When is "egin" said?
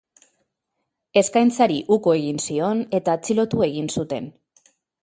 2.23-2.43, 3.71-3.97